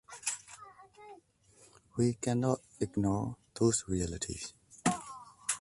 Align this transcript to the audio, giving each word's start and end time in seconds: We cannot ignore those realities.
We 1.95 2.15
cannot 2.15 2.61
ignore 2.79 3.37
those 3.53 3.83
realities. 3.87 4.55